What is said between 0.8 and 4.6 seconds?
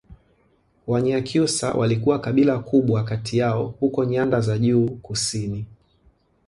Wanyakyusa walikuwa kabila kubwa kati yao huko nyanda za